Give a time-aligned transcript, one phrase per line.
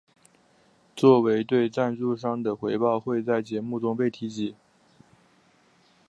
[0.95, 4.55] 作为对赞助商的回报会在节目中被提及。